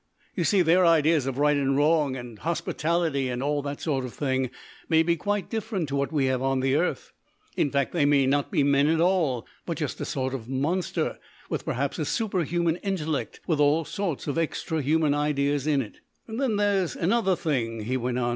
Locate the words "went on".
17.95-18.29